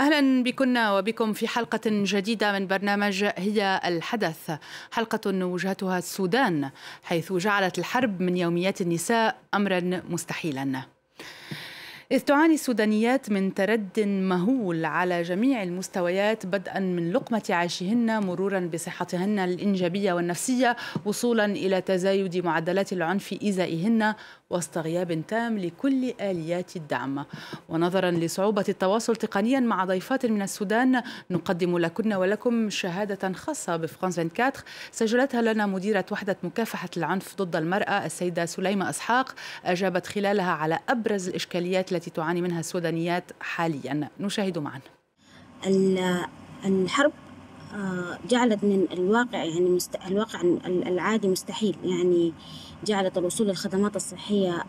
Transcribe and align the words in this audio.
أهلا 0.00 0.42
بكن 0.42 0.78
وبكم 0.78 1.32
في 1.32 1.48
حلقة 1.48 1.80
جديدة 1.86 2.52
من 2.52 2.66
برنامج 2.66 3.24
هي 3.24 3.80
الحدث. 3.84 4.50
حلقة 4.90 5.44
وجهتها 5.44 5.98
السودان 5.98 6.70
حيث 7.02 7.32
جعلت 7.32 7.78
الحرب 7.78 8.20
من 8.20 8.36
يوميات 8.36 8.80
النساء 8.80 9.36
امرا 9.54 10.02
مستحيلا. 10.08 10.82
إذ 12.12 12.20
تعاني 12.20 12.54
السودانيات 12.54 13.30
من 13.30 13.54
ترد 13.54 14.00
مهول 14.00 14.84
على 14.84 15.22
جميع 15.22 15.62
المستويات 15.62 16.46
بدءا 16.46 16.80
من 16.80 17.12
لقمة 17.12 17.42
عيشهن 17.50 18.26
مرورا 18.26 18.70
بصحتهن 18.74 19.38
الإنجابية 19.38 20.12
والنفسية 20.12 20.76
وصولا 21.04 21.44
إلى 21.44 21.80
تزايد 21.80 22.36
معدلات 22.36 22.92
العنف 22.92 23.34
إزائهن 23.44 24.14
وسط 24.50 24.78
غياب 24.78 25.22
تام 25.28 25.58
لكل 25.58 26.14
آليات 26.20 26.76
الدعم. 26.76 27.24
ونظرا 27.68 28.10
لصعوبة 28.10 28.64
التواصل 28.68 29.16
تقنيا 29.16 29.60
مع 29.60 29.84
ضيفات 29.84 30.26
من 30.26 30.42
السودان 30.42 31.02
نقدم 31.30 31.78
لكن 31.78 32.12
ولكم 32.12 32.70
شهادة 32.70 33.32
خاصة 33.32 33.76
بفرانس 33.76 34.18
24 34.18 34.52
سجلتها 34.92 35.42
لنا 35.42 35.66
مديرة 35.66 36.04
وحدة 36.12 36.36
مكافحة 36.42 36.88
العنف 36.96 37.36
ضد 37.36 37.56
المرأة 37.56 38.06
السيدة 38.06 38.46
سليمة 38.46 38.90
إسحاق. 38.90 39.34
أجابت 39.64 40.06
خلالها 40.06 40.52
على 40.52 40.78
أبرز 40.88 41.28
الإشكاليات 41.28 41.92
التي 41.92 42.10
تعاني 42.10 42.42
منها 42.42 42.60
السودانيات 42.60 43.24
حاليا. 43.40 44.08
نشاهد 44.20 44.58
معا. 44.58 44.80
الحرب 46.64 47.12
جعلت 48.28 48.64
من 48.64 48.86
الواقع 48.92 49.44
يعني 49.44 49.68
مست... 49.68 49.96
الواقع 50.06 50.40
العادي 50.66 51.28
مستحيل. 51.28 51.76
يعني 51.84 52.32
جعلت 52.86 53.18
الوصول 53.18 53.46
للخدمات 53.46 53.96
الصحية 53.96 54.64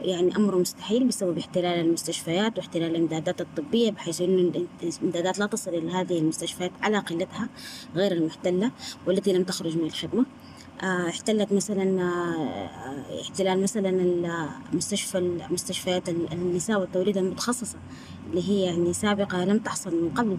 يعني 0.00 0.36
أمر 0.36 0.58
مستحيل 0.58 1.06
بسبب 1.06 1.38
احتلال 1.38 1.80
المستشفيات 1.80 2.58
واحتلال 2.58 2.90
الإمدادات 2.90 3.40
الطبية 3.40 3.90
بحيث 3.90 4.20
أن 4.20 4.66
الإمدادات 4.82 5.38
لا 5.38 5.46
تصل 5.46 5.70
إلى 5.74 5.90
هذه 5.90 6.18
المستشفيات 6.18 6.70
على 6.82 6.98
قلتها 6.98 7.48
غير 7.96 8.12
المحتلة 8.12 8.70
والتي 9.06 9.32
لم 9.32 9.44
تخرج 9.44 9.76
من 9.76 9.84
الخدمة. 9.84 10.20
آه، 10.20 10.61
احتلت 10.82 11.52
مثلا 11.52 12.02
آه، 12.02 13.20
احتلال 13.20 13.62
مثلا 13.62 13.90
المستشفى 14.72 15.38
مستشفيات 15.50 16.08
النساء 16.08 16.80
والتوليد 16.80 17.16
المتخصصة 17.16 17.78
اللي 18.30 18.48
هي 18.48 18.62
يعني 18.62 18.92
سابقة 18.92 19.44
لم 19.44 19.58
تحصل 19.58 20.02
من 20.02 20.10
قبل. 20.10 20.38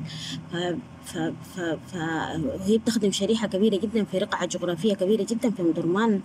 فهي 1.88 2.78
بتخدم 2.78 3.12
شريحة 3.12 3.48
كبيرة 3.48 3.76
جدا 3.78 4.04
في 4.04 4.18
رقعة 4.18 4.46
جغرافية 4.46 4.94
كبيرة 4.94 5.24
جدا 5.30 5.52
في 5.52 5.64
مدرمان 5.64 6.22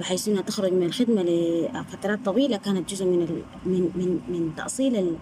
بحيث 0.00 0.28
إنها 0.28 0.42
تخرج 0.42 0.72
من 0.72 0.82
الخدمة 0.82 1.22
لفترات 1.22 2.24
طويلة 2.24 2.56
كانت 2.56 2.90
جزء 2.90 3.04
من 3.04 3.42
من 3.66 3.90
من 3.94 4.20
من 4.28 4.54
تأصيل 4.56 5.16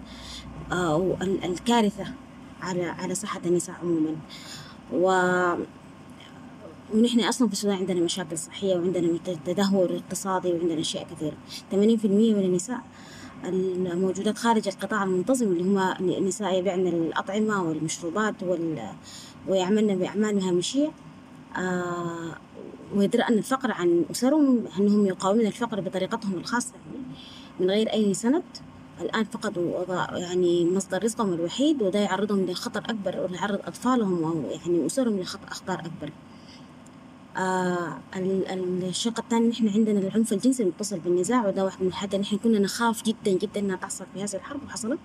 آه، 0.71 1.17
الكارثة 1.21 2.05
على 2.61 2.83
على 2.83 3.15
صحة 3.15 3.41
النساء 3.45 3.75
عموما. 3.81 4.15
و 4.93 5.11
ونحن 6.93 7.19
أصلا 7.19 7.47
في 7.47 7.53
السودان 7.53 7.77
عندنا 7.77 8.01
مشاكل 8.01 8.37
صحية 8.37 8.75
وعندنا 8.75 9.17
تدهور 9.45 9.95
اقتصادي 9.95 10.53
وعندنا 10.53 10.81
أشياء 10.81 11.07
كثيرة. 11.11 11.37
80% 11.71 11.75
من 12.05 12.39
النساء 12.39 12.81
الموجودات 13.45 14.37
خارج 14.37 14.67
القطاع 14.67 15.03
المنتظم 15.03 15.47
اللي 15.47 15.63
هم 15.63 15.77
النساء 15.99 16.59
يبيعن 16.59 16.87
الأطعمة 16.87 17.63
والمشروبات 17.63 18.43
وال... 18.43 18.89
ويعملن 19.47 19.95
بأعمال 19.99 20.43
هامشية 20.43 20.91
آه 21.57 22.35
ويدرأن 22.95 23.33
الفقر 23.33 23.71
عن 23.71 24.05
أسرهم 24.11 24.63
أنهم 24.79 25.05
يقاومون 25.05 25.45
الفقر 25.45 25.81
بطريقتهم 25.81 26.33
الخاصة 26.33 26.73
يعني 26.73 27.05
من 27.59 27.69
غير 27.69 27.93
أي 27.93 28.13
سند. 28.13 28.43
الآن 29.01 29.23
فقدوا 29.23 29.85
يعني 30.17 30.65
مصدر 30.65 31.03
رزقهم 31.03 31.33
الوحيد 31.33 31.81
وده 31.81 31.99
يعرضهم 31.99 32.45
لخطر 32.45 32.79
أكبر 32.79 33.27
ويعرض 33.31 33.59
أطفالهم 33.65 34.23
أو 34.23 34.43
يعني 34.51 34.85
أسرهم 34.85 35.17
لأخطار 35.17 35.79
أكبر. 35.79 36.11
آه 37.37 37.97
الشق 38.15 39.19
الثاني 39.19 39.47
نحن 39.47 39.67
عندنا 39.67 39.99
العنف 39.99 40.33
الجنسي 40.33 40.63
المتصل 40.63 40.99
بالنزاع 40.99 41.47
وده 41.47 41.65
واحد 41.65 41.81
من 41.81 41.87
الحاجات 41.87 42.19
نحن 42.21 42.37
كنا 42.37 42.59
نخاف 42.59 43.03
جدا 43.03 43.31
جدا 43.31 43.59
إنها 43.59 43.75
تحصل 43.75 44.05
في 44.13 44.23
هذه 44.23 44.35
الحرب 44.35 44.63
وحصلت. 44.63 44.99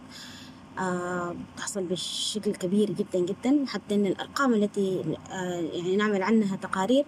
آه 0.79 1.37
تحصل 1.57 1.85
بشكل 1.85 2.53
كبير 2.55 2.91
جدا 2.91 3.19
جدا. 3.19 3.65
حتى 3.67 3.95
إن 3.95 4.07
الأرقام 4.07 4.55
التي 4.55 5.17
آه 5.31 5.61
يعني 5.61 5.97
نعمل 5.97 6.23
عنها 6.23 6.57
تقارير 6.57 7.05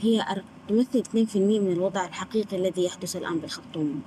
هي 0.00 0.42
تمثل 0.68 1.02
2% 1.02 1.36
من 1.36 1.72
الوضع 1.72 2.04
الحقيقي 2.06 2.56
الذي 2.56 2.84
يحدث 2.84 3.16
الآن 3.16 3.38
بالخرطوم. 3.38 4.02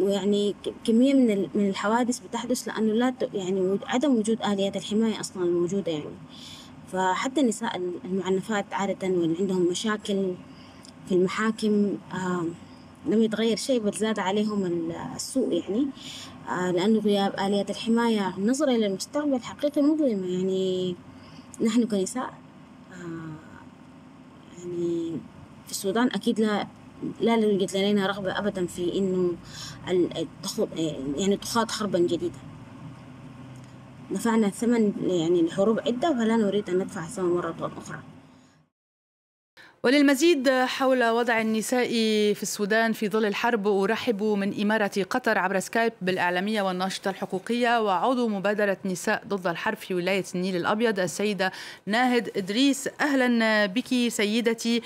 ويعني 0.00 0.54
كمية 0.84 1.14
من 1.14 1.48
من 1.54 1.68
الحوادث 1.68 2.18
بتحدث 2.18 2.68
لأنه 2.68 2.92
لا 2.92 3.14
يعني 3.34 3.78
عدم 3.86 4.16
وجود 4.16 4.42
آليات 4.42 4.76
الحماية 4.76 5.20
أصلا 5.20 5.44
الموجودة 5.44 5.92
يعني. 5.92 6.10
فحتى 6.92 7.40
النساء 7.40 7.76
المعنفات 8.04 8.64
عادة 8.72 9.08
واللي 9.08 9.36
عندهم 9.38 9.66
مشاكل 9.70 10.34
في 11.08 11.14
المحاكم 11.14 11.96
لم 13.06 13.22
يتغير 13.22 13.56
شيء 13.56 13.80
بل 13.80 13.92
زاد 13.92 14.18
عليهم 14.18 14.90
السوء 15.16 15.52
يعني. 15.52 15.86
آه 16.48 16.70
لأنه 16.70 16.98
غياب 16.98 17.40
آليات 17.40 17.70
الحماية 17.70 18.34
النظرة 18.38 18.70
إلى 18.70 18.86
المستقبل 18.86 19.42
حقيقة 19.42 19.82
مظلمة 19.82 20.26
يعني. 20.26 20.96
نحن 21.60 21.86
كنساء 21.86 22.34
آه 22.92 23.36
يعني 24.58 25.10
في 25.66 25.70
السودان 25.70 26.06
أكيد 26.06 26.40
لا 26.40 26.66
لا 27.20 27.34
يوجد 27.36 27.70
لدينا 27.70 28.06
رغبة 28.06 28.38
أبدا 28.38 28.66
في 28.66 28.98
إنه 28.98 29.32
يعني 31.16 31.36
تخاض 31.36 31.70
حربا 31.70 31.98
جديدة. 31.98 32.38
دفعنا 34.10 34.46
الثمن 34.46 34.92
يعني 35.06 35.42
لحروب 35.42 35.80
عدة 35.80 36.14
فلا 36.14 36.36
نريد 36.36 36.70
أن 36.70 36.78
ندفع 36.78 37.04
الثمن 37.04 37.30
مرة 37.30 37.72
أخرى. 37.78 37.98
وللمزيد 39.84 40.50
حول 40.50 41.04
وضع 41.04 41.40
النساء 41.40 41.88
في 42.34 42.42
السودان 42.42 42.92
في 42.92 43.08
ظل 43.08 43.24
الحرب 43.24 43.66
أرحب 43.66 44.22
من 44.22 44.60
إمارة 44.60 44.90
قطر 45.10 45.38
عبر 45.38 45.58
سكايب 45.60 45.92
بالإعلامية 46.02 46.62
والناشطة 46.62 47.08
الحقوقية 47.08 47.80
وعضو 47.82 48.28
مبادرة 48.28 48.76
نساء 48.84 49.22
ضد 49.28 49.46
الحرب 49.46 49.76
في 49.76 49.94
ولاية 49.94 50.24
النيل 50.34 50.56
الأبيض 50.56 51.00
السيدة 51.00 51.52
ناهد 51.86 52.30
إدريس. 52.36 52.88
أهلا 53.00 53.66
بك 53.66 54.08
سيدتي. 54.08 54.82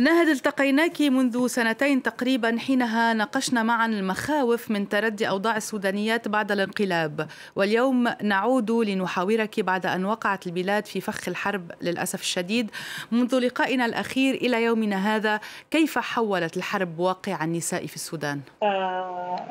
ناهد 0.00 0.28
التقيناك 0.28 1.00
منذ 1.00 1.46
سنتين 1.46 2.02
تقريبا 2.02 2.58
حينها 2.58 3.14
ناقشنا 3.14 3.62
معا 3.62 3.86
المخاوف 3.86 4.70
من 4.70 4.88
تردي 4.88 5.28
أوضاع 5.28 5.56
السودانيات 5.56 6.28
بعد 6.28 6.52
الانقلاب. 6.52 7.28
واليوم 7.56 8.08
نعود 8.22 8.70
لنحاورك 8.70 9.60
بعد 9.60 9.86
أن 9.86 10.04
وقعت 10.04 10.46
البلاد 10.46 10.86
في 10.86 11.00
فخ 11.00 11.28
الحرب 11.28 11.72
للأسف 11.82 12.20
الشديد. 12.20 12.70
منذ 13.12 13.38
لقائنا 13.38 13.86
الأخير 13.86 14.34
إلى 14.34 14.64
يومنا 14.64 15.16
هذا 15.16 15.40
كيف 15.70 15.98
حولت 15.98 16.56
الحرب 16.56 16.98
واقع 16.98 17.44
النساء 17.44 17.86
في 17.86 17.94
السودان؟ 17.94 18.40
آه 18.62 19.46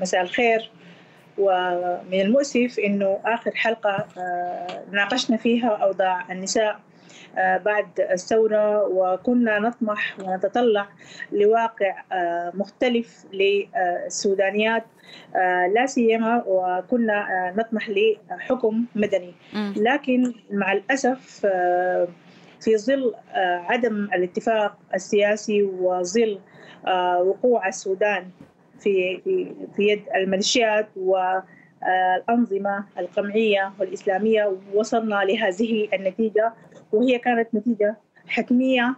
مساء 0.00 0.22
الخير. 0.22 0.70
ومن 1.38 2.20
المؤسف 2.20 2.78
إنه 2.78 3.18
آخر 3.24 3.50
حلقة 3.54 4.06
آه 4.18 4.84
ناقشنا 4.92 5.36
فيها 5.36 5.68
أوضاع 5.68 6.32
النساء. 6.32 6.80
بعد 7.36 8.00
الثورة 8.00 8.84
وكنا 8.84 9.58
نطمح 9.58 10.16
ونتطلع 10.20 10.88
لواقع 11.32 12.02
آه، 12.12 12.52
مختلف 12.54 13.24
للسودانيات 13.32 14.84
آه، 15.36 15.66
لا 15.66 15.86
سيما 15.86 16.44
وكنا 16.46 17.52
نطمح 17.56 17.90
لحكم 17.90 18.84
مدني. 18.94 19.34
لكن 19.76 20.32
مع 20.50 20.72
الأسف 20.72 21.46
في 22.60 22.76
ظل 22.76 23.14
عدم 23.34 24.04
الاتفاق 24.14 24.76
السياسي 24.94 25.62
وظل 25.62 26.38
وقوع 27.20 27.68
السودان 27.68 28.30
في 28.80 29.20
في 29.76 29.82
يد 29.82 30.02
الميليشيات 30.16 30.88
والأنظمة 31.82 32.84
القمعية 32.98 33.72
والإسلامية 33.78 34.56
وصلنا 34.74 35.14
لهذه 35.14 35.88
النتيجة 35.94 36.52
وهي 36.92 37.18
كانت 37.18 37.54
نتيجة 37.54 37.96
حتمية 38.28 38.96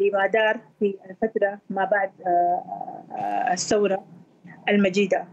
لما 0.00 0.26
دار 0.26 0.60
في 0.80 0.94
الفترة 1.10 1.58
ما 1.70 1.84
بعد 1.84 2.10
آه، 2.26 2.64
آه، 3.12 3.52
الثورة 3.52 4.04
المجيدة. 4.68 5.24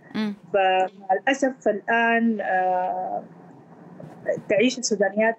فللأسف 0.54 1.68
الآن 1.68 2.42
آه، 2.42 3.24
تعيش 4.50 4.80
السودانيات 4.80 5.38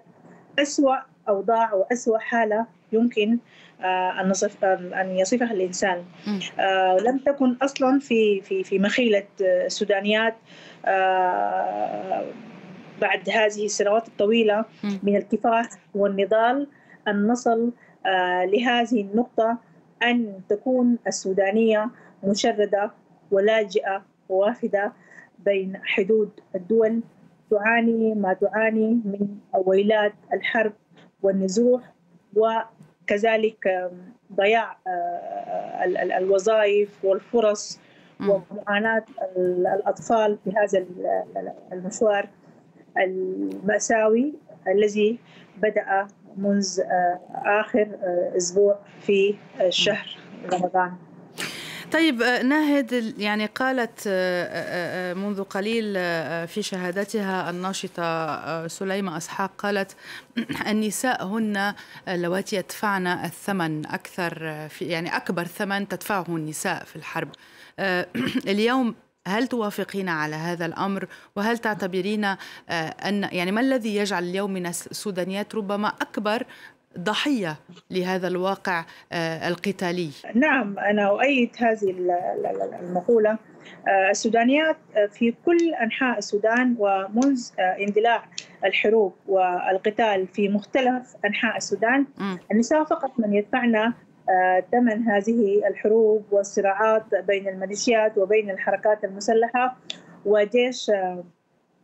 أسوأ 0.59 0.95
أوضاع 1.29 1.73
وأسوأ 1.73 2.17
حالة 2.17 2.65
يمكن 2.95 3.37
أن 4.21 4.29
نصف 4.29 4.65
أن 4.65 5.17
يصفها 5.17 5.51
الإنسان. 5.51 6.03
لم 7.05 7.17
تكن 7.25 7.55
أصلا 7.61 7.99
في 7.99 8.41
في 8.41 8.63
في 8.63 8.79
مخيلة 8.79 9.23
السودانيات 9.41 10.35
بعد 13.01 13.29
هذه 13.29 13.65
السنوات 13.65 14.07
الطويلة 14.07 14.65
من 15.03 15.15
الكفاح 15.15 15.69
والنضال 15.95 16.67
أن 17.07 17.27
نصل 17.27 17.71
آه، 18.05 18.45
لهذه 18.45 19.01
النقطة 19.01 19.57
أن 20.03 20.39
تكون 20.49 20.97
السودانية 21.07 21.89
مشردة 22.23 22.91
ولاجئة 23.31 24.05
ووافدة 24.29 24.93
بين 25.45 25.79
حدود 25.83 26.29
الدول 26.55 27.01
تعاني 27.51 28.15
ما 28.15 28.33
تعاني 28.33 28.87
من 29.05 29.27
ويلات 29.65 30.13
الحرب 30.33 30.73
والنزوح 31.23 31.81
وكذلك 32.35 33.91
ضياع 34.33 34.77
الوظائف 36.17 37.05
والفرص 37.05 37.79
ومعاناة 38.21 39.03
الأطفال 39.37 40.37
في 40.43 40.51
هذا 40.51 40.85
المشوار 41.71 42.29
المأساوي 42.97 44.33
الذي 44.67 45.19
بدأ 45.57 46.07
منذ 46.37 46.81
آخر 47.45 47.87
أسبوع 48.37 48.79
في 48.99 49.35
شهر 49.69 50.17
رمضان. 50.53 50.91
طيب 51.91 52.23
ناهد 52.23 53.13
يعني 53.17 53.45
قالت 53.45 54.07
منذ 55.17 55.43
قليل 55.43 55.93
في 56.47 56.61
شهادتها 56.61 57.49
الناشطة 57.49 58.67
سليمة 58.67 59.17
أسحاق 59.17 59.51
قالت 59.57 59.95
النساء 60.71 61.25
هن 61.25 61.73
اللواتي 62.07 62.55
يدفعن 62.55 63.07
الثمن 63.07 63.85
أكثر 63.85 64.39
في 64.69 64.85
يعني 64.85 65.15
أكبر 65.15 65.43
ثمن 65.43 65.87
تدفعه 65.87 66.25
النساء 66.29 66.83
في 66.83 66.95
الحرب. 66.95 67.29
اليوم 68.47 68.95
هل 69.27 69.47
توافقين 69.47 70.09
على 70.09 70.35
هذا 70.35 70.65
الأمر؟ 70.65 71.07
وهل 71.35 71.57
تعتبرين 71.57 72.25
أن 72.69 73.29
يعني 73.31 73.51
ما 73.51 73.61
الذي 73.61 73.95
يجعل 73.95 74.23
اليوم 74.23 74.51
من 74.51 74.65
السودانيات 74.65 75.55
ربما 75.55 75.87
أكبر 75.87 76.45
ضحية 76.99 77.55
لهذا 77.91 78.27
الواقع 78.27 78.85
القتالي. 79.47 80.09
نعم 80.33 80.79
أنا 80.79 81.07
أؤيد 81.09 81.49
هذه 81.57 81.95
المقولة. 82.81 83.37
السودانيات 84.09 84.77
في 85.11 85.33
كل 85.45 85.73
أنحاء 85.83 86.17
السودان 86.17 86.75
ومنذ 86.79 87.49
اندلاع 87.59 88.23
الحروب 88.65 89.13
والقتال 89.27 90.27
في 90.27 90.49
مختلف 90.49 91.15
أنحاء 91.25 91.57
السودان 91.57 92.05
النساء 92.51 92.83
فقط 92.83 93.11
من 93.19 93.33
يدفعن 93.33 93.93
ثمن 94.71 95.03
هذه 95.03 95.67
الحروب 95.67 96.25
والصراعات 96.31 97.03
بين 97.27 97.47
الميليشيات 97.47 98.17
وبين 98.17 98.49
الحركات 98.51 99.03
المسلحة 99.03 99.77
وجيش 100.25 100.91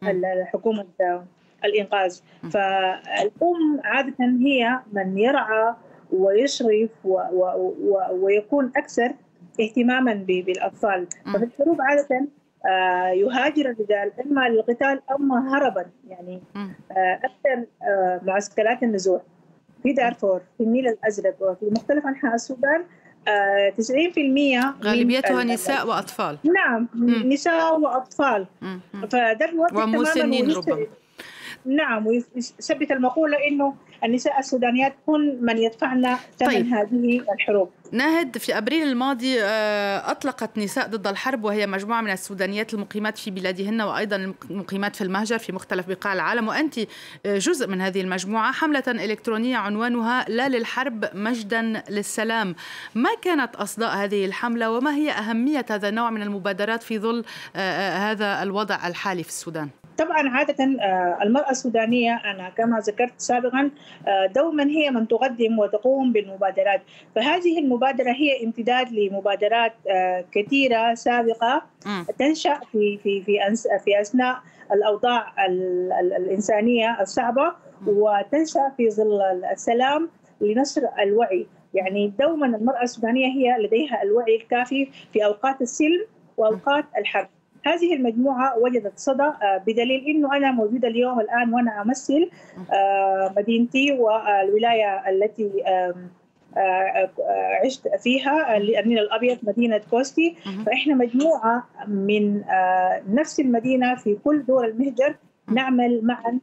الحكومة 0.04 0.86
الإنقاذ. 1.66 2.20
فالأم 2.52 3.82
عادة 3.84 4.16
هي 4.20 4.80
من 4.94 5.18
يرعى 5.18 5.76
ويشرف 6.12 6.90
و 7.04 7.14
و 7.14 7.74
و 7.82 8.26
ويكون 8.26 8.72
أكثر 8.78 9.14
اهتماما 9.60 10.14
بالأطفال. 10.14 11.08
ففي 11.34 11.44
الحروب 11.44 11.82
عادة 11.82 12.28
يهاجر 13.14 13.70
الرجال 13.70 14.12
إما 14.26 14.50
للقتال 14.50 15.02
أما 15.20 15.58
هربا 15.58 15.86
يعني 16.10 16.42
أكثر 17.24 17.66
معسكرات 18.24 18.84
النزوح. 18.84 19.22
في 19.84 19.94
دارفور 19.94 20.42
في 20.58 20.64
النيل 20.64 20.88
الأزرق 20.88 21.36
وفي 21.40 21.66
مختلف 21.66 22.06
أنحاء 22.06 22.36
السودان 22.36 22.84
90% 23.78 24.84
غالبيتها 24.84 25.44
نساء 25.44 25.88
وأطفال. 25.88 26.38
نعم. 26.44 26.90
نساء 27.26 27.80
وأطفال. 27.80 28.48
فده 29.12 29.70
ومسنين 29.74 30.52
ربما. 30.52 30.86
نعم 31.66 32.08
ويثبت 32.08 32.92
المقولة 32.92 33.38
إنه 33.48 33.76
النساء 34.04 34.40
السودانيات 34.40 34.96
هن 35.08 35.38
من 35.42 35.58
يدفعن 35.58 36.18
ثمن 36.40 36.50
طيب. 36.50 36.74
هذه 36.74 37.24
الحروب. 37.34 37.70
ناهد 37.92 38.38
في 38.38 38.58
أبريل 38.58 38.88
الماضي 38.88 39.42
أطلقت 39.42 40.58
نساء 40.58 40.88
ضد 40.88 41.08
الحرب 41.08 41.44
وهي 41.44 41.68
مجموعة 41.68 42.02
من 42.02 42.12
السودانيات 42.12 42.74
المقيمات 42.74 43.18
في 43.18 43.32
بلادهن 43.32 43.82
وأيضا 43.82 44.34
المقيمات 44.50 44.96
في 44.96 45.04
المهجر 45.04 45.38
في 45.38 45.52
مختلف 45.52 45.88
بقاع 45.88 46.14
العالم. 46.14 46.48
وأنت 46.48 46.80
جزء 47.26 47.68
من 47.68 47.82
هذه 47.82 48.02
المجموعة 48.02 48.52
حملة 48.52 48.84
إلكترونية 48.88 49.58
عنوانها 49.58 50.26
لا 50.30 50.50
للحرب 50.50 51.06
مجدا 51.14 51.84
للسلام. 51.90 52.56
ما 52.96 53.10
كانت 53.22 53.56
أصداء 53.56 53.96
هذه 53.96 54.26
الحملة 54.26 54.72
وما 54.72 54.96
هي 54.96 55.12
أهمية 55.12 55.66
هذا 55.70 55.90
النوع 55.90 56.10
من 56.10 56.22
المبادرات 56.22 56.84
في 56.84 57.00
ظل 57.00 57.26
هذا 57.56 58.44
الوضع 58.44 58.88
الحالي 58.88 59.24
في 59.24 59.30
السودان؟ 59.30 59.70
طبعا 59.98 60.30
عادة 60.30 60.64
المرأة 61.22 61.50
السودانية 61.52 62.16
أنا 62.26 62.50
كما 62.50 62.80
ذكرت 62.80 63.14
سابقا 63.18 63.72
دوما 64.36 64.64
هي 64.64 64.90
من 64.92 65.08
تقدم 65.08 65.60
وتقوم 65.60 66.12
بالمبادرات. 66.12 66.82
فهذه 67.16 67.60
المبادرة 67.60 68.12
هي 68.12 68.46
امتداد 68.46 68.92
لمبادرات 68.92 69.74
كثيرة 70.32 70.94
سابقة 70.94 71.62
تنشأ 72.20 72.60
في 72.72 72.98
في 73.04 73.22
في 73.22 73.40
في 73.86 74.02
أثناء 74.02 74.42
الأوضاع 74.74 75.34
الإنسانية 76.18 77.02
الصعبة 77.02 77.54
وتنشأ 77.88 78.72
في 78.78 78.90
ظل 78.90 79.22
السلام 79.52 80.10
لنشر 80.42 80.82
الوعي. 81.00 81.48
يعني 81.74 82.14
دوما 82.20 82.46
المرأة 82.46 82.84
السودانية 82.84 83.28
هي 83.28 83.66
لديها 83.66 84.04
الوعي 84.04 84.36
الكافي 84.36 84.90
في 85.14 85.26
أوقات 85.26 85.62
السلم 85.62 86.06
وأوقات 86.38 86.86
الحرب. 86.98 87.30
هذه 87.66 87.94
المجموعة 87.94 88.58
وجدت 88.58 88.94
صدى 88.96 89.32
بدليل 89.68 90.06
أنه 90.08 90.38
أنا 90.38 90.52
موجودة 90.52 90.88
اليوم 90.88 91.20
الآن 91.20 91.54
وأنا 91.54 91.82
أمثل 91.82 92.30
مدينتي 93.38 93.92
والولاية 93.92 95.10
التي 95.10 95.52
عشت 97.66 97.88
فيها 98.04 98.58
النيل 98.58 99.00
الأبيض 99.00 99.38
مدينة 99.44 99.82
كوستي. 99.92 100.36
فإحنا 100.66 100.94
مجموعة 100.96 101.64
من 101.88 102.44
نفس 103.10 103.40
المدينة 103.40 103.96
في 103.96 104.18
كل 104.24 104.46
دور 104.46 104.66
المهجر 104.66 105.16
نعمل 105.52 106.06
معا 106.06 106.40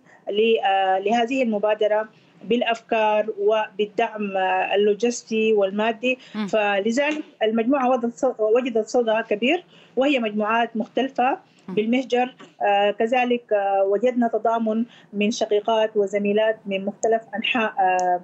لهذه 1.00 1.42
المبادرة. 1.42 2.08
بالأفكار 2.44 3.26
وبالدعم 3.38 4.36
اللوجستي 4.74 5.52
والمادي. 5.52 6.18
فلذلك 6.48 7.24
المجموعة 7.42 8.00
وجدت 8.38 8.86
صدى 8.88 9.22
كبير 9.30 9.64
وهي 9.96 10.18
مجموعات 10.18 10.76
مختلفة 10.76 11.38
بالمهجر. 11.68 12.34
آه 12.62 12.90
كذلك 12.90 13.52
آه 13.52 13.84
وجدنا 13.84 14.28
تضامن 14.28 14.84
من 15.12 15.30
شقيقات 15.30 15.96
وزميلات 15.96 16.58
من 16.66 16.84
مختلف 16.84 17.22
أنحاء 17.36 17.74
آه 17.78 18.20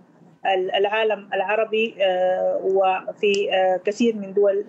العالم 0.76 1.28
العربي 1.34 1.94
وفي 2.62 3.48
كثير 3.84 4.16
من 4.16 4.32
دول 4.34 4.64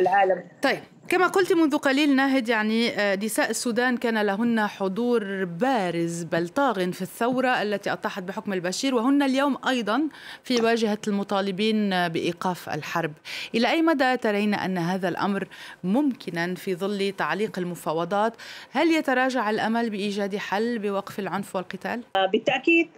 العالم. 0.00 0.44
طيب 0.62 0.78
كما 1.08 1.26
قلت 1.26 1.52
منذ 1.52 1.76
قليل 1.76 2.16
ناهد 2.16 2.48
يعني 2.48 2.90
نساء 3.16 3.50
السودان 3.50 3.96
كان 3.96 4.22
لهن 4.22 4.66
حضور 4.66 5.44
بارز 5.44 6.22
بل 6.22 6.48
طاغ 6.48 6.90
في 6.90 7.02
الثورة 7.02 7.62
التي 7.62 7.92
أطاحت 7.92 8.22
بحكم 8.22 8.52
البشير 8.52 8.94
وهن 8.94 9.22
اليوم 9.22 9.56
أيضا 9.68 10.08
في 10.42 10.62
واجهة 10.62 10.98
المطالبين 11.08 12.08
بإيقاف 12.08 12.68
الحرب. 12.68 13.12
إلى 13.54 13.70
أي 13.70 13.82
مدى 13.82 14.16
ترين 14.16 14.54
أن 14.54 14.78
هذا 14.78 15.08
الأمر 15.08 15.48
ممكنا 15.84 16.54
في 16.54 16.74
ظل 16.74 17.12
تعليق 17.18 17.58
المفاوضات؟ 17.58 18.32
هل 18.70 18.92
يتراجع 18.92 19.50
الأمل 19.50 19.90
بإيجاد 19.90 20.36
حل 20.36 20.78
بوقف 20.78 21.18
العنف 21.18 21.56
والقتال؟ 21.56 22.00
بالتأكيد 22.32 22.88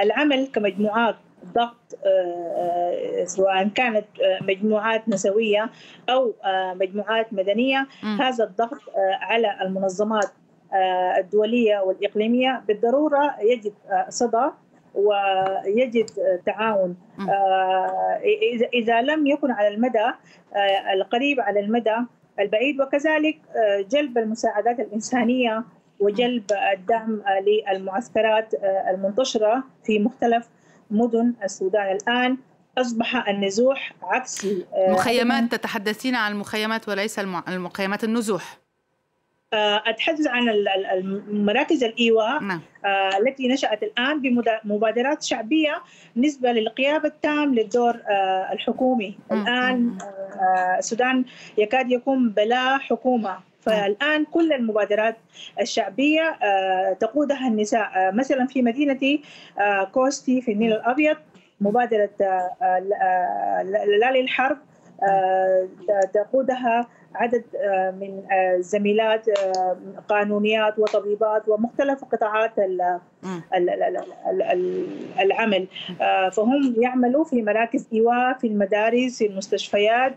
العمل 0.00 0.46
كمجموعات 0.54 1.16
ضغط 1.54 1.98
سواء 3.24 3.68
كانت 3.68 4.06
مجموعات 4.42 5.08
نسوية 5.08 5.70
أو 6.08 6.32
مجموعات 6.74 7.32
مدنية 7.32 7.86
م. 8.02 8.06
هذا 8.06 8.44
الضغط 8.44 8.80
على 9.20 9.56
المنظمات 9.62 10.28
الدولية 11.18 11.78
والإقليمية 11.78 12.62
بالضرورة 12.68 13.34
يجد 13.40 13.72
صدى 14.08 14.46
ويجد 14.94 16.06
تعاون 16.46 16.96
إذا 18.74 19.02
لم 19.02 19.26
يكن 19.26 19.50
على 19.50 19.68
المدى 19.68 20.06
القريب 20.94 21.40
على 21.40 21.60
المدى 21.60 21.96
البعيد 22.40 22.80
وكذلك 22.80 23.38
جلب 23.90 24.18
المساعدات 24.18 24.80
الإنسانية 24.80 25.64
وجلب 26.00 26.44
الدعم 26.72 27.22
للمعسكرات 27.46 28.54
المنتشرة 28.90 29.64
في 29.84 29.98
مختلف 29.98 30.48
مدن 30.90 31.34
السودان 31.44 31.96
الآن 31.96 32.36
أصبح 32.78 33.28
النزوح 33.28 33.92
عكسي 34.02 34.66
مخيمات 34.88 35.52
تتحدثين 35.52 36.14
عن 36.14 36.32
المخيمات 36.32 36.88
وليس 36.88 37.18
المخيمات 37.48 38.04
النزوح. 38.04 38.58
أتحدث 39.52 40.26
عن 40.26 40.44
مراكز 41.30 41.84
الإيواء 41.84 42.42
نعم. 42.42 42.60
التي 43.20 43.48
نشأت 43.48 43.82
الآن 43.82 44.22
بمبادرات 44.64 45.22
شعبية 45.22 45.82
نسبة 46.16 46.52
للقيام 46.52 47.06
التام 47.06 47.54
للدور 47.54 47.96
الحكومي. 48.52 49.18
الآن 49.32 49.98
السودان 50.78 51.24
يكاد 51.58 51.90
يكون 51.90 52.30
بلا 52.30 52.78
حكومة. 52.78 53.49
فالآن 53.60 54.24
كل 54.24 54.52
المبادرات 54.52 55.16
الشعبية 55.60 56.38
تقودها 57.00 57.48
النساء. 57.48 58.12
مثلا 58.14 58.46
في 58.46 58.62
مدينتي 58.62 59.22
كوستي 59.92 60.40
في 60.40 60.52
النيل 60.52 60.72
الأبيض 60.72 61.16
مبادرة 61.60 62.10
لا 64.00 64.12
للحرب 64.14 64.58
تقودها 66.12 66.88
عدد 67.14 67.44
من 68.00 68.22
زميلات 68.60 69.26
قانونيات 70.08 70.78
وطبيبات 70.78 71.48
ومختلف 71.48 72.04
قطاعات 72.04 72.52
العمل. 75.20 75.66
فهم 76.32 76.74
يعملوا 76.78 77.24
في 77.24 77.42
مراكز 77.42 77.88
إيواء 77.92 78.38
في 78.38 78.46
المدارس 78.46 79.18
في 79.18 79.26
المستشفيات 79.26 80.14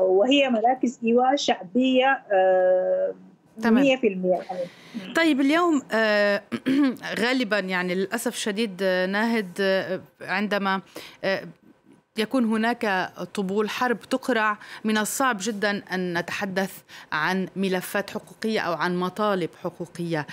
وهي 0.00 0.50
مراكز 0.50 0.98
ايواء 1.04 1.36
شعبية 1.36 2.22
تمام. 3.62 3.84
100% 3.84 3.86
يعني. 4.04 4.64
طيب 5.14 5.40
اليوم 5.40 5.82
آه 5.92 6.42
غالبا 7.20 7.58
يعني 7.58 7.94
للأسف 7.94 8.36
شديد 8.36 8.82
ناهد 8.82 9.50
آه 9.60 10.00
عندما 10.20 10.80
آه 11.24 11.42
يكون 12.18 12.44
هناك 12.44 13.12
طبول 13.34 13.70
حرب 13.70 14.00
تقرع 14.00 14.58
من 14.84 14.98
الصعب 14.98 15.36
جدا 15.40 15.82
أن 15.92 16.18
نتحدث 16.18 16.72
عن 17.12 17.48
ملفات 17.56 18.10
حقوقية 18.10 18.60
أو 18.60 18.72
عن 18.72 18.96
مطالب 18.96 19.50
حقوقية. 19.62 20.26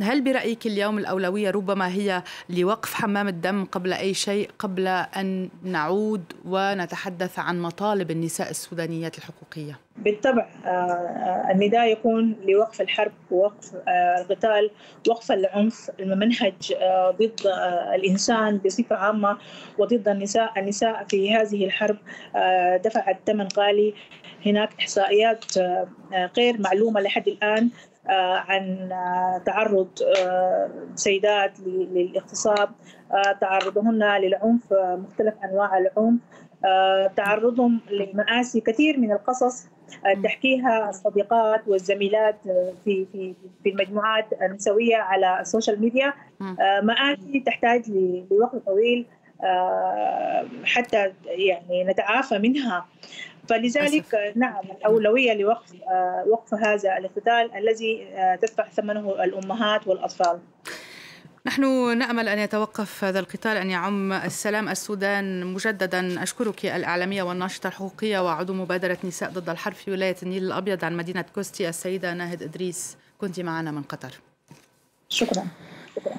هل 0.00 0.20
برأيك 0.20 0.66
اليوم 0.66 0.98
الأولوية 0.98 1.50
ربما 1.50 1.88
هي 1.88 2.22
لوقف 2.48 2.94
حمام 2.94 3.28
الدم 3.28 3.64
قبل 3.64 3.92
أي 3.92 4.14
شيء 4.14 4.50
قبل 4.58 4.86
أن 4.88 5.48
نعود 5.62 6.22
ونتحدث 6.44 7.38
عن 7.38 7.60
مطالب 7.60 8.10
النساء 8.10 8.50
السودانيات 8.50 9.18
الحقوقية؟ 9.18 9.78
بالطبع 9.96 10.48
النداء 11.50 11.92
يكون 11.92 12.36
لوقف 12.48 12.80
الحرب 12.80 13.12
ووقف 13.30 13.74
القتال 14.20 14.70
وقف 15.08 15.32
العنف 15.32 15.90
الممنهج 16.00 16.74
ضد 17.20 17.40
الإنسان 17.94 18.58
بصفة 18.58 18.96
عامة 18.96 19.38
وضد 19.78 20.08
النساء 20.08 20.60
النساء 20.60 21.04
في 21.08 21.34
هذه 21.34 21.64
الحرب 21.64 21.96
دفعت 22.84 23.18
ثمن 23.26 23.48
غالي 23.56 23.94
هناك 24.46 24.70
إحصائيات 24.80 25.44
غير 26.36 26.60
معلومة 26.60 27.00
لحد 27.00 27.28
الآن 27.28 27.70
عن 28.10 28.88
تعرض 29.46 29.88
سيدات 30.94 31.60
للاغتصاب. 31.66 32.70
تعرضهن 33.40 34.20
للعنف 34.20 34.72
مختلف 34.72 35.34
أنواع 35.44 35.78
العنف. 35.78 36.20
تعرضهم 37.16 37.80
لمآسي 37.90 38.60
كثير 38.60 38.98
من 38.98 39.12
القصص. 39.12 39.66
تحكيها 40.24 40.88
الصديقات 40.88 41.68
والزميلات 41.68 42.36
في 42.84 43.06
في 43.12 43.34
في 43.62 43.70
المجموعات 43.70 44.26
النسويه 44.42 44.96
على 44.96 45.40
السوشيال 45.40 45.80
ميديا. 45.80 46.12
مآسي 46.82 47.42
تحتاج 47.46 47.90
لوقت 48.30 48.56
طويل 48.66 49.06
حتى 50.64 51.12
يعني 51.26 51.84
نتعافى 51.84 52.38
منها. 52.38 52.86
فلذلك 53.48 54.14
أسف. 54.14 54.36
نعم 54.36 54.64
الأولوية 54.70 55.32
لوقف 55.34 55.72
وقف 56.26 56.54
هذا 56.54 56.98
الاقتتال 56.98 57.50
الذي 57.56 58.08
تدفع 58.42 58.68
ثمنه 58.68 59.24
الأمهات 59.24 59.86
والأطفال. 59.86 60.40
نحن 61.46 61.98
نأمل 61.98 62.28
أن 62.28 62.38
يتوقف 62.38 63.04
هذا 63.04 63.20
القتال 63.20 63.56
أن 63.56 63.70
يعم 63.70 64.12
السلام 64.12 64.68
السودان 64.68 65.46
مجددا. 65.46 66.22
أشكرك 66.22 66.66
الإعلامية 66.66 67.22
والناشطة 67.22 67.66
الحقوقية 67.66 68.18
وعضو 68.24 68.52
مبادرة 68.52 68.98
نساء 69.04 69.30
ضد 69.30 69.48
الحرب 69.48 69.74
في 69.74 69.90
ولاية 69.90 70.16
النيل 70.22 70.44
الأبيض 70.44 70.84
عن 70.84 70.96
مدينة 70.96 71.24
كوستي 71.34 71.68
السيدة 71.68 72.14
ناهد 72.14 72.42
إدريس. 72.42 72.96
كنت 73.18 73.40
معنا 73.40 73.70
من 73.70 73.82
قطر. 73.82 74.10
شكرا. 75.08 75.46
شكرا. 75.96 76.16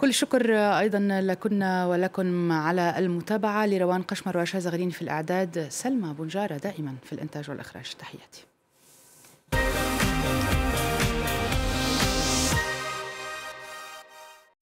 كل 0.00 0.08
الشكر 0.08 0.56
أيضا 0.56 0.98
لكنا 1.22 1.86
ولكم 1.86 2.52
على 2.52 2.94
المتابعة. 2.98 3.66
لروان 3.66 4.02
قشمر 4.02 4.38
وشاز 4.38 4.68
غرين 4.68 4.90
في 4.90 5.02
الإعداد 5.02 5.66
سلمى 5.68 6.14
بنجارة 6.18 6.56
دائما 6.56 6.94
في 7.04 7.12
الإنتاج 7.12 7.50
والإخراج. 7.50 7.94
تحياتي. 7.98 8.44